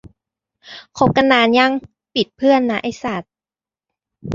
[0.97, 1.71] คบกันนานยัง
[2.13, 3.23] ปิดเพื่อนนะ ไอ้สัด